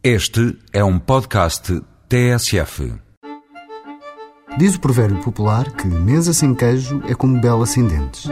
Este 0.00 0.56
é 0.72 0.84
um 0.84 0.96
podcast 0.96 1.82
TSF. 2.08 2.94
Diz 4.56 4.76
o 4.76 4.80
provérbio 4.80 5.20
popular 5.24 5.72
que 5.72 5.88
mesa 5.88 6.32
sem 6.32 6.54
queijo 6.54 7.02
é 7.08 7.16
como 7.16 7.40
bela 7.40 7.66
sem 7.66 7.84
dentes. 7.84 8.26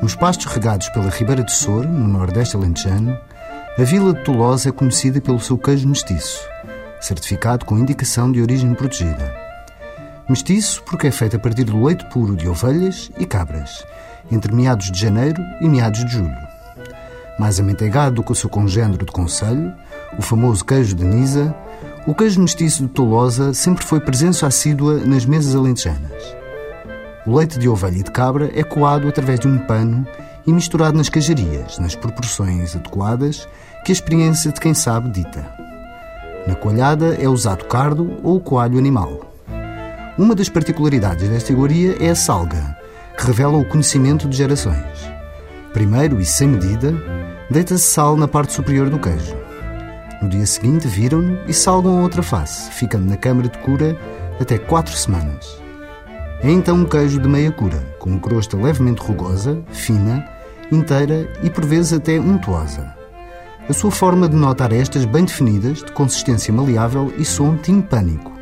Nos 0.00 0.14
pastos 0.14 0.46
regados 0.46 0.88
pela 0.90 1.10
Ribeira 1.10 1.42
de 1.42 1.50
Sor, 1.52 1.84
no 1.84 2.06
nordeste 2.06 2.54
alentejano, 2.54 3.18
a 3.76 3.82
vila 3.82 4.14
de 4.14 4.22
Tolosa 4.22 4.68
é 4.68 4.72
conhecida 4.72 5.20
pelo 5.20 5.40
seu 5.40 5.58
queijo 5.58 5.88
mestiço, 5.88 6.38
certificado 7.00 7.64
com 7.66 7.76
indicação 7.76 8.30
de 8.30 8.40
origem 8.40 8.72
protegida. 8.72 9.34
Mestiço 10.28 10.84
porque 10.84 11.08
é 11.08 11.10
feito 11.10 11.34
a 11.34 11.40
partir 11.40 11.64
do 11.64 11.84
leite 11.84 12.08
puro 12.10 12.36
de 12.36 12.48
ovelhas 12.48 13.10
e 13.18 13.26
cabras, 13.26 13.84
entre 14.30 14.54
meados 14.54 14.92
de 14.92 15.00
janeiro 15.00 15.42
e 15.60 15.68
meados 15.68 16.04
de 16.04 16.12
julho. 16.12 16.48
Mais 17.36 17.58
amanteigado 17.58 18.14
do 18.14 18.22
que 18.22 18.30
o 18.30 18.36
seu 18.36 18.48
congênero 18.48 19.04
de 19.04 19.10
conselho, 19.10 19.74
o 20.16 20.22
famoso 20.22 20.64
queijo 20.64 20.94
de 20.94 21.04
Nisa, 21.04 21.54
o 22.06 22.14
queijo 22.14 22.40
mestiço 22.40 22.82
de 22.82 22.88
Tolosa 22.88 23.52
sempre 23.52 23.84
foi 23.84 24.00
presença 24.00 24.46
assídua 24.46 24.98
nas 24.98 25.26
mesas 25.26 25.54
alentejanas. 25.54 26.38
O 27.26 27.36
leite 27.36 27.58
de 27.58 27.68
ovelha 27.68 27.98
e 27.98 28.02
de 28.02 28.10
cabra 28.10 28.50
é 28.54 28.62
coado 28.62 29.08
através 29.08 29.38
de 29.40 29.46
um 29.46 29.58
pano 29.58 30.06
e 30.46 30.52
misturado 30.52 30.96
nas 30.96 31.10
queijarias, 31.10 31.78
nas 31.78 31.94
proporções 31.94 32.74
adequadas 32.74 33.46
que 33.84 33.92
a 33.92 33.94
experiência 33.94 34.50
de 34.50 34.58
quem 34.58 34.72
sabe 34.72 35.10
dita. 35.10 35.46
Na 36.46 36.54
coalhada 36.54 37.14
é 37.20 37.28
usado 37.28 37.66
cardo 37.66 38.16
ou 38.22 38.40
coalho 38.40 38.78
animal. 38.78 39.20
Uma 40.16 40.34
das 40.34 40.48
particularidades 40.48 41.28
desta 41.28 41.52
iguaria 41.52 41.96
é 42.00 42.10
a 42.10 42.14
salga, 42.14 42.76
que 43.18 43.26
revela 43.26 43.58
o 43.58 43.64
conhecimento 43.64 44.26
de 44.26 44.36
gerações. 44.36 45.12
Primeiro 45.74 46.18
e 46.18 46.24
sem 46.24 46.48
medida, 46.48 46.94
deita-se 47.50 47.84
sal 47.84 48.16
na 48.16 48.26
parte 48.26 48.54
superior 48.54 48.88
do 48.88 48.98
queijo. 48.98 49.36
No 50.20 50.28
dia 50.28 50.44
seguinte 50.46 50.88
viram-no 50.88 51.38
e 51.46 51.54
salgam 51.54 51.98
a 51.98 52.02
outra 52.02 52.22
face, 52.22 52.70
ficando 52.72 53.06
na 53.06 53.16
câmara 53.16 53.48
de 53.48 53.58
cura 53.58 53.96
até 54.40 54.58
quatro 54.58 54.94
semanas. 54.96 55.60
É 56.42 56.50
então 56.50 56.76
um 56.76 56.84
queijo 56.84 57.20
de 57.20 57.28
meia 57.28 57.52
cura, 57.52 57.78
com 58.00 58.18
crosta 58.18 58.56
levemente 58.56 59.00
rugosa, 59.00 59.62
fina, 59.70 60.28
inteira 60.72 61.28
e 61.42 61.50
por 61.50 61.64
vezes 61.64 61.92
até 61.92 62.18
untuosa. 62.18 62.94
A 63.68 63.72
sua 63.72 63.90
forma 63.90 64.28
denota 64.28 64.64
arestas 64.64 65.04
bem 65.04 65.24
definidas, 65.24 65.84
de 65.84 65.92
consistência 65.92 66.52
maleável 66.52 67.12
e 67.16 67.24
som 67.24 67.56
timpânico. 67.56 68.32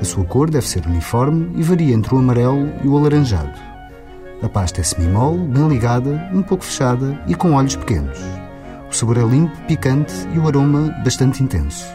A 0.00 0.04
sua 0.04 0.24
cor 0.24 0.50
deve 0.50 0.68
ser 0.68 0.86
uniforme 0.86 1.52
e 1.56 1.62
varia 1.62 1.94
entre 1.94 2.14
o 2.14 2.18
amarelo 2.18 2.72
e 2.82 2.88
o 2.88 2.96
alaranjado. 2.96 3.58
A 4.42 4.48
pasta 4.48 4.80
é 4.80 4.84
semimole, 4.84 5.48
bem 5.48 5.68
ligada, 5.68 6.28
um 6.32 6.42
pouco 6.42 6.64
fechada 6.64 7.18
e 7.26 7.34
com 7.34 7.54
olhos 7.54 7.76
pequenos. 7.76 8.18
O 8.92 8.94
sabor 8.94 9.16
é 9.16 9.22
limpo, 9.22 9.56
picante 9.62 10.12
e 10.34 10.38
o 10.38 10.46
aroma 10.46 10.94
bastante 11.02 11.42
intenso. 11.42 11.86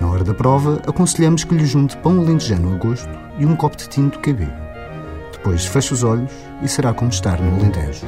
Na 0.00 0.06
hora 0.06 0.22
da 0.22 0.32
prova, 0.32 0.80
aconselhamos 0.86 1.42
que 1.42 1.56
lhe 1.56 1.66
junte 1.66 1.96
pão 1.96 2.20
alentejano 2.20 2.72
a 2.72 2.78
gosto 2.78 3.10
e 3.36 3.44
um 3.44 3.56
copo 3.56 3.76
de 3.76 3.88
tinto 3.88 4.20
KB. 4.20 4.48
Depois 5.32 5.66
feche 5.66 5.92
os 5.92 6.04
olhos 6.04 6.30
e 6.62 6.68
será 6.68 6.94
como 6.94 7.10
estar 7.10 7.40
no 7.40 7.56
Alentejo. 7.56 8.06